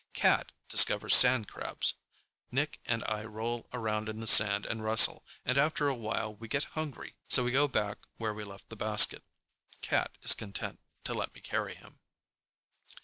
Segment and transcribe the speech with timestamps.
[0.15, 1.93] Cat discovers sand crabs.
[2.49, 6.47] Nick and I roll around in the sand and wrestle, and after a while we
[6.47, 9.23] get hungry, so we go back where we left the basket.
[9.83, 11.99] Cat is content to let me carry him.